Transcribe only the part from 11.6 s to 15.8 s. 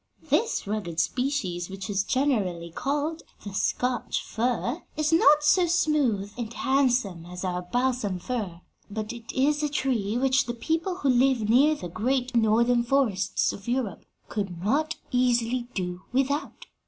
the great Northern forests of Europe could not easily